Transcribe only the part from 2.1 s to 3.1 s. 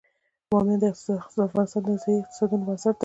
اقتصادونو بنسټ دی.